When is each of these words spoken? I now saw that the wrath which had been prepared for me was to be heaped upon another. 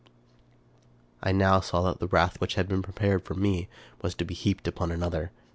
I 1.21 1.31
now 1.31 1.59
saw 1.59 1.83
that 1.83 1.99
the 1.99 2.07
wrath 2.07 2.41
which 2.41 2.55
had 2.55 2.67
been 2.67 2.81
prepared 2.81 3.21
for 3.23 3.35
me 3.35 3.69
was 4.01 4.15
to 4.15 4.25
be 4.25 4.33
heaped 4.33 4.67
upon 4.67 4.89
another. 4.91 5.29